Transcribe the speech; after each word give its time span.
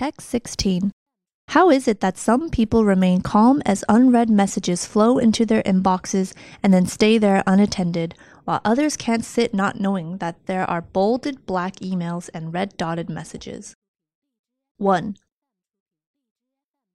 Text 0.00 0.30
16. 0.30 0.92
How 1.48 1.68
is 1.68 1.86
it 1.86 2.00
that 2.00 2.16
some 2.16 2.48
people 2.48 2.86
remain 2.86 3.20
calm 3.20 3.60
as 3.66 3.84
unread 3.86 4.30
messages 4.30 4.86
flow 4.86 5.18
into 5.18 5.44
their 5.44 5.62
inboxes 5.64 6.32
and 6.62 6.72
then 6.72 6.86
stay 6.86 7.18
there 7.18 7.42
unattended, 7.46 8.14
while 8.44 8.62
others 8.64 8.96
can't 8.96 9.26
sit 9.26 9.52
not 9.52 9.78
knowing 9.78 10.16
that 10.16 10.46
there 10.46 10.64
are 10.64 10.80
bolded 10.80 11.44
black 11.44 11.76
emails 11.80 12.30
and 12.32 12.54
red 12.54 12.78
dotted 12.78 13.10
messages? 13.10 13.74
1. 14.78 15.18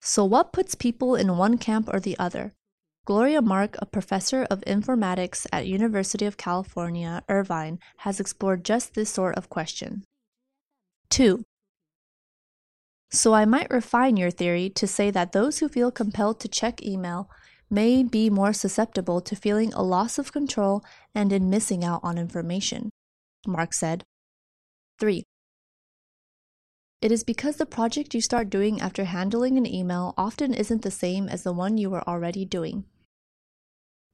So, 0.01 0.25
what 0.25 0.51
puts 0.51 0.73
people 0.73 1.13
in 1.13 1.37
one 1.37 1.59
camp 1.59 1.87
or 1.93 1.99
the 1.99 2.17
other? 2.17 2.53
Gloria 3.05 3.43
Mark, 3.43 3.75
a 3.77 3.85
professor 3.85 4.47
of 4.49 4.61
informatics 4.61 5.45
at 5.53 5.67
University 5.67 6.25
of 6.25 6.37
California, 6.37 7.21
Irvine, 7.29 7.77
has 7.97 8.19
explored 8.19 8.65
just 8.65 8.95
this 8.95 9.11
sort 9.11 9.35
of 9.35 9.47
question. 9.47 10.05
2. 11.11 11.43
So 13.15 13.33
I 13.33 13.45
might 13.45 13.71
refine 13.71 14.17
your 14.17 14.29
theory 14.29 14.69
to 14.71 14.85
say 14.85 15.09
that 15.09 15.31
those 15.31 15.59
who 15.59 15.69
feel 15.69 15.89
compelled 15.89 16.41
to 16.41 16.49
check 16.49 16.83
email 16.83 17.29
may 17.69 18.03
be 18.03 18.29
more 18.29 18.51
susceptible 18.51 19.21
to 19.21 19.37
feeling 19.37 19.71
a 19.73 19.81
loss 19.81 20.17
of 20.17 20.33
control 20.33 20.83
and 21.15 21.31
in 21.31 21.49
missing 21.49 21.85
out 21.85 22.01
on 22.03 22.17
information, 22.17 22.89
Mark 23.47 23.73
said. 23.73 24.03
3. 24.99 25.23
It 27.01 27.09
is 27.13 27.23
because 27.23 27.55
the 27.55 27.65
project 27.65 28.13
you 28.13 28.19
start 28.19 28.49
doing 28.49 28.81
after 28.81 29.05
handling 29.05 29.57
an 29.57 29.65
email 29.65 30.13
often 30.17 30.53
isn't 30.53 30.81
the 30.81 30.91
same 30.91 31.29
as 31.29 31.43
the 31.43 31.53
one 31.53 31.77
you 31.77 31.89
were 31.89 32.05
already 32.09 32.43
doing. 32.43 32.83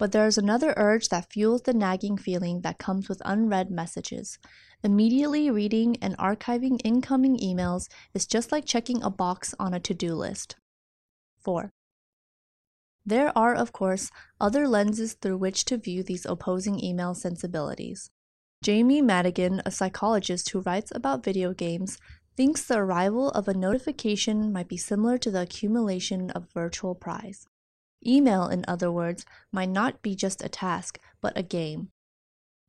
But 0.01 0.13
there 0.13 0.25
is 0.25 0.39
another 0.39 0.73
urge 0.77 1.09
that 1.09 1.31
fuels 1.31 1.61
the 1.61 1.75
nagging 1.75 2.17
feeling 2.17 2.61
that 2.61 2.79
comes 2.79 3.07
with 3.07 3.21
unread 3.23 3.69
messages. 3.69 4.39
Immediately 4.83 5.51
reading 5.51 5.95
and 6.01 6.17
archiving 6.17 6.81
incoming 6.83 7.37
emails 7.37 7.87
is 8.15 8.25
just 8.25 8.51
like 8.51 8.65
checking 8.65 9.03
a 9.03 9.11
box 9.11 9.53
on 9.59 9.75
a 9.75 9.79
to 9.81 9.93
do 9.93 10.15
list. 10.15 10.55
4. 11.43 11.69
There 13.05 13.31
are, 13.37 13.53
of 13.53 13.73
course, 13.73 14.09
other 14.39 14.67
lenses 14.67 15.13
through 15.13 15.37
which 15.37 15.65
to 15.65 15.77
view 15.77 16.01
these 16.01 16.25
opposing 16.25 16.83
email 16.83 17.13
sensibilities. 17.13 18.09
Jamie 18.63 19.03
Madigan, 19.03 19.61
a 19.67 19.69
psychologist 19.69 20.49
who 20.49 20.61
writes 20.61 20.91
about 20.95 21.23
video 21.23 21.53
games, 21.53 21.99
thinks 22.35 22.65
the 22.65 22.79
arrival 22.79 23.29
of 23.29 23.47
a 23.47 23.53
notification 23.53 24.51
might 24.51 24.67
be 24.67 24.77
similar 24.77 25.19
to 25.19 25.29
the 25.29 25.41
accumulation 25.41 26.31
of 26.31 26.51
virtual 26.55 26.95
prize. 26.95 27.45
Email, 28.05 28.47
in 28.47 28.65
other 28.67 28.91
words, 28.91 29.25
might 29.51 29.69
not 29.69 30.01
be 30.01 30.15
just 30.15 30.43
a 30.43 30.49
task, 30.49 30.99
but 31.21 31.37
a 31.37 31.43
game. 31.43 31.89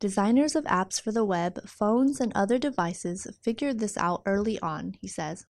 Designers 0.01 0.57
of 0.57 0.65
apps 0.65 1.01
for 1.01 1.13
the 1.13 1.25
web, 1.25 1.67
phones, 1.69 2.21
and 2.21 2.33
other 2.35 2.59
devices 2.59 3.27
figured 3.43 3.79
this 3.79 3.97
out 3.97 4.23
early 4.27 4.59
on, 4.61 4.95
he 5.01 5.09
says. 5.09 5.47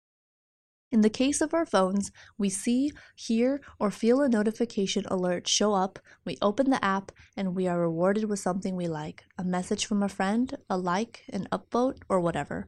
In 0.89 1.01
the 1.01 1.09
case 1.09 1.41
of 1.41 1.53
our 1.53 1.65
phones, 1.65 2.11
we 2.37 2.49
see, 2.49 2.93
hear, 3.13 3.59
or 3.77 3.91
feel 3.91 4.21
a 4.21 4.29
notification 4.29 5.03
alert 5.07 5.45
show 5.45 5.73
up, 5.73 5.99
we 6.25 6.37
open 6.41 6.69
the 6.69 6.83
app, 6.83 7.11
and 7.35 7.55
we 7.55 7.67
are 7.67 7.81
rewarded 7.81 8.23
with 8.29 8.39
something 8.39 8.75
we 8.75 8.87
like 8.87 9.25
a 9.37 9.43
message 9.43 9.85
from 9.85 10.01
a 10.01 10.07
friend, 10.07 10.55
a 10.69 10.77
like, 10.77 11.25
an 11.33 11.47
upvote, 11.51 11.97
or 12.07 12.21
whatever. 12.21 12.65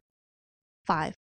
5. 0.86 1.14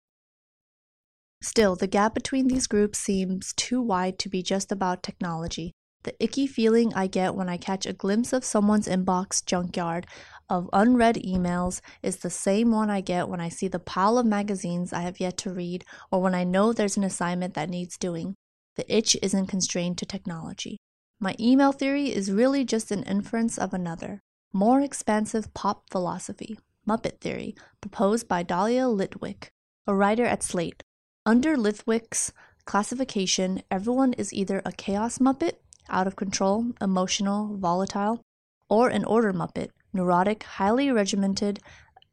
Still, 1.43 1.75
the 1.75 1.85
gap 1.85 2.15
between 2.15 2.47
these 2.47 2.65
groups 2.65 2.97
seems 2.97 3.53
too 3.53 3.79
wide 3.79 4.17
to 4.17 4.27
be 4.27 4.41
just 4.41 4.71
about 4.71 5.03
technology. 5.03 5.73
The 6.07 6.23
icky 6.23 6.47
feeling 6.47 6.93
I 6.93 7.07
get 7.07 7.35
when 7.35 7.49
I 7.49 7.57
catch 7.57 7.85
a 7.85 7.91
glimpse 7.91 8.31
of 8.31 8.45
someone's 8.45 8.87
inbox 8.87 9.45
junkyard 9.45 10.07
of 10.47 10.69
unread 10.71 11.15
emails 11.15 11.81
is 12.01 12.15
the 12.15 12.29
same 12.29 12.71
one 12.71 12.89
I 12.89 13.01
get 13.01 13.27
when 13.27 13.41
I 13.41 13.49
see 13.49 13.67
the 13.67 13.77
pile 13.77 14.17
of 14.17 14.25
magazines 14.25 14.93
I 14.93 15.01
have 15.01 15.19
yet 15.19 15.35
to 15.39 15.51
read 15.51 15.83
or 16.09 16.21
when 16.21 16.33
I 16.33 16.45
know 16.45 16.71
there's 16.71 16.95
an 16.95 17.03
assignment 17.03 17.55
that 17.55 17.69
needs 17.69 17.97
doing. 17.97 18.35
The 18.77 18.89
itch 18.89 19.17
isn't 19.21 19.47
constrained 19.47 19.97
to 19.97 20.05
technology. 20.05 20.77
My 21.19 21.35
email 21.41 21.73
theory 21.73 22.15
is 22.15 22.31
really 22.31 22.63
just 22.63 22.89
an 22.89 23.03
inference 23.03 23.57
of 23.57 23.73
another, 23.73 24.21
more 24.53 24.79
expansive 24.79 25.53
pop 25.53 25.89
philosophy, 25.91 26.57
Muppet 26.87 27.19
theory, 27.19 27.53
proposed 27.81 28.29
by 28.29 28.43
Dahlia 28.43 28.83
Lithwick, 28.83 29.49
a 29.85 29.93
writer 29.93 30.23
at 30.23 30.41
Slate. 30.41 30.83
Under 31.25 31.57
Lithwick's 31.57 32.31
classification, 32.63 33.61
everyone 33.69 34.13
is 34.13 34.31
either 34.31 34.61
a 34.63 34.71
chaos 34.71 35.17
muppet, 35.17 35.55
out 35.89 36.07
of 36.07 36.15
control, 36.15 36.71
emotional, 36.81 37.57
volatile, 37.57 38.21
or 38.69 38.89
an 38.89 39.05
order 39.05 39.33
muppet, 39.33 39.69
neurotic, 39.93 40.43
highly 40.43 40.91
regimented, 40.91 41.59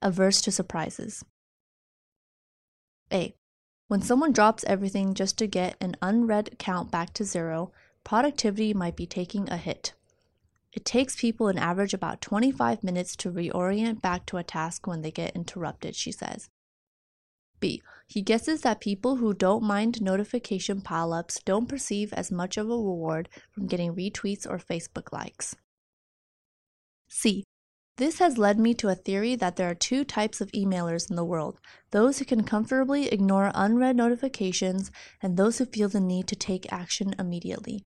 averse 0.00 0.40
to 0.42 0.52
surprises. 0.52 1.24
A. 3.12 3.34
When 3.88 4.02
someone 4.02 4.32
drops 4.32 4.64
everything 4.64 5.14
just 5.14 5.36
to 5.38 5.46
get 5.46 5.76
an 5.80 5.96
unread 6.00 6.58
count 6.58 6.90
back 6.90 7.12
to 7.14 7.24
zero, 7.24 7.72
productivity 8.02 8.72
might 8.74 8.96
be 8.96 9.06
taking 9.06 9.48
a 9.48 9.56
hit. 9.56 9.94
It 10.72 10.84
takes 10.84 11.20
people 11.20 11.48
an 11.48 11.58
average 11.58 11.94
about 11.94 12.20
25 12.20 12.82
minutes 12.82 13.14
to 13.16 13.30
reorient 13.30 14.02
back 14.02 14.26
to 14.26 14.38
a 14.38 14.42
task 14.42 14.86
when 14.86 15.02
they 15.02 15.12
get 15.12 15.36
interrupted, 15.36 15.94
she 15.94 16.10
says. 16.10 16.48
He 18.06 18.22
guesses 18.22 18.60
that 18.60 18.80
people 18.80 19.16
who 19.16 19.32
don't 19.32 19.62
mind 19.62 20.02
notification 20.02 20.80
pileups 20.80 21.42
don't 21.44 21.68
perceive 21.68 22.12
as 22.12 22.30
much 22.30 22.56
of 22.56 22.66
a 22.66 22.70
reward 22.70 23.28
from 23.50 23.66
getting 23.66 23.94
retweets 23.94 24.46
or 24.48 24.58
Facebook 24.58 25.12
likes. 25.12 25.56
C. 27.08 27.44
This 27.96 28.18
has 28.18 28.38
led 28.38 28.58
me 28.58 28.74
to 28.74 28.88
a 28.88 28.94
theory 28.94 29.36
that 29.36 29.56
there 29.56 29.70
are 29.70 29.74
two 29.74 30.04
types 30.04 30.40
of 30.40 30.50
emailers 30.52 31.08
in 31.08 31.16
the 31.16 31.24
world 31.24 31.60
those 31.90 32.18
who 32.18 32.24
can 32.24 32.42
comfortably 32.42 33.06
ignore 33.06 33.52
unread 33.54 33.96
notifications, 33.96 34.90
and 35.22 35.36
those 35.36 35.58
who 35.58 35.64
feel 35.64 35.88
the 35.88 36.00
need 36.00 36.26
to 36.26 36.36
take 36.36 36.72
action 36.72 37.14
immediately. 37.18 37.84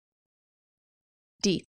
D. 1.42 1.64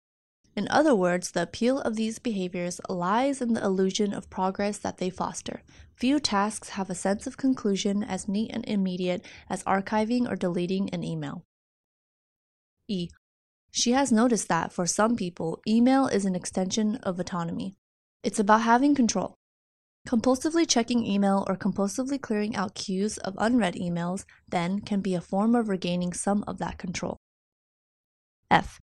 In 0.57 0.67
other 0.71 0.95
words, 0.95 1.33
the 1.33 1.43
appeal 1.43 1.81
of 1.81 1.97
these 1.97 2.19
behaviors 2.19 2.81
lies 2.89 3.43
in 3.43 3.53
the 3.53 3.63
illusion 3.63 4.15
of 4.15 4.31
progress 4.31 4.79
that 4.79 4.97
they 4.97 5.11
foster. 5.11 5.63
Few 5.95 6.19
tasks 6.19 6.71
have 6.71 6.89
a 6.89 6.95
sense 6.95 7.27
of 7.27 7.37
conclusion 7.37 8.03
as 8.03 8.27
neat 8.27 8.51
and 8.55 8.65
immediate 8.67 9.23
as 9.51 9.63
archiving 9.65 10.31
or 10.31 10.35
deleting 10.35 10.89
an 10.91 11.05
email. 11.05 11.45
E. 12.89 13.11
She 13.71 13.93
has 13.93 14.11
noticed 14.11 14.49
that 14.49 14.73
for 14.73 14.87
some 14.87 15.17
people, 15.17 15.61
email 15.69 16.07
is 16.07 16.25
an 16.25 16.35
extension 16.35 16.97
of 17.03 17.21
autonomy. 17.21 17.77
It's 18.23 18.39
about 18.39 18.63
having 18.63 18.95
control. 18.95 19.35
Compulsively 20.09 20.67
checking 20.67 21.05
email 21.05 21.45
or 21.49 21.57
compulsively 21.57 22.19
clearing 22.19 22.57
out 22.57 22.75
queues 22.75 23.19
of 23.19 23.35
unread 23.37 23.75
emails 23.75 24.25
then 24.49 24.81
can 24.81 25.01
be 25.03 25.15
a 25.15 25.21
form 25.21 25.55
of 25.55 25.69
regaining 25.69 26.15
some 26.15 26.45
of 26.47 26.57
that 26.59 26.79
control. 26.79 27.19
F. 28.51 28.81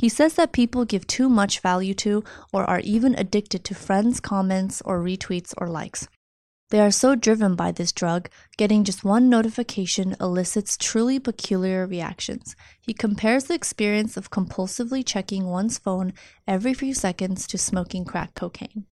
He 0.00 0.08
says 0.08 0.32
that 0.36 0.52
people 0.52 0.86
give 0.86 1.06
too 1.06 1.28
much 1.28 1.60
value 1.60 1.92
to 1.96 2.24
or 2.54 2.64
are 2.64 2.80
even 2.80 3.14
addicted 3.16 3.64
to 3.64 3.74
friends' 3.74 4.18
comments 4.18 4.80
or 4.86 4.98
retweets 4.98 5.52
or 5.58 5.68
likes. 5.68 6.08
They 6.70 6.80
are 6.80 6.90
so 6.90 7.14
driven 7.14 7.54
by 7.54 7.72
this 7.72 7.92
drug, 7.92 8.30
getting 8.56 8.82
just 8.82 9.04
one 9.04 9.28
notification 9.28 10.16
elicits 10.18 10.78
truly 10.78 11.18
peculiar 11.18 11.86
reactions. 11.86 12.56
He 12.80 12.94
compares 12.94 13.44
the 13.44 13.52
experience 13.52 14.16
of 14.16 14.30
compulsively 14.30 15.04
checking 15.04 15.48
one's 15.48 15.76
phone 15.76 16.14
every 16.48 16.72
few 16.72 16.94
seconds 16.94 17.46
to 17.48 17.58
smoking 17.58 18.06
crack 18.06 18.34
cocaine. 18.34 18.86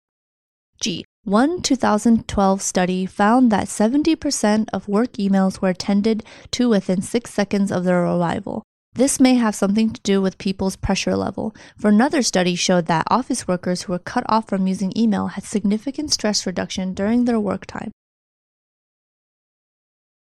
G. 0.80 1.04
One 1.24 1.60
2012 1.60 2.62
study 2.62 3.04
found 3.04 3.52
that 3.52 3.66
70% 3.66 4.68
of 4.72 4.88
work 4.88 5.12
emails 5.18 5.60
were 5.60 5.68
attended 5.68 6.24
to 6.52 6.70
within 6.70 7.02
six 7.02 7.34
seconds 7.34 7.70
of 7.70 7.84
their 7.84 8.06
arrival, 8.06 8.62
this 8.94 9.18
may 9.18 9.34
have 9.34 9.56
something 9.56 9.90
to 9.90 10.00
do 10.02 10.22
with 10.22 10.38
people's 10.38 10.76
pressure 10.76 11.16
level, 11.16 11.54
for 11.76 11.88
another 11.88 12.22
study 12.22 12.54
showed 12.54 12.86
that 12.86 13.06
office 13.10 13.48
workers 13.48 13.82
who 13.82 13.92
were 13.92 13.98
cut 13.98 14.24
off 14.28 14.48
from 14.48 14.68
using 14.68 14.92
email 14.96 15.28
had 15.28 15.44
significant 15.44 16.12
stress 16.12 16.46
reduction 16.46 16.94
during 16.94 17.24
their 17.24 17.40
work 17.40 17.66
time. 17.66 17.90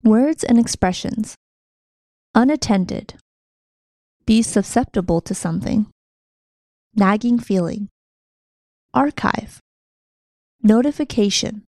Words 0.04 0.46
and 0.46 0.58
expressions. 0.58 1.36
Unattended, 2.34 3.16
be 4.26 4.42
susceptible 4.42 5.20
to 5.20 5.36
something, 5.36 5.88
nagging 6.96 7.40
feeling, 7.40 7.90
archive, 8.94 9.60
notification, 10.64 11.64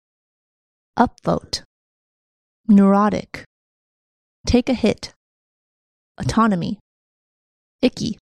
upvote, 0.99 1.63
neurotic, 2.69 3.45
take 4.45 4.69
a 4.69 4.75
hit, 4.75 5.15
autonomy 6.19 6.79
icky, 7.83 8.19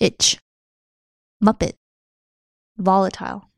itch, 0.00 0.38
muppet, 1.42 1.74
volatile. 2.76 3.48